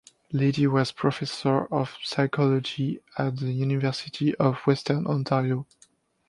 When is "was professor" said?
0.65-1.67